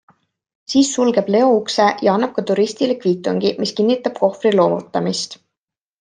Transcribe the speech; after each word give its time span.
Siis 0.73 0.87
sulgeb 0.95 1.27
Leo 1.35 1.49
ukse 1.57 1.85
ja 2.07 2.15
annab 2.19 2.33
ka 2.37 2.45
turistile 2.51 2.95
kviitungi, 3.05 3.51
mis 3.65 3.73
kinnitab 3.81 4.17
kohvri 4.25 4.53
loovutamist. 4.59 5.37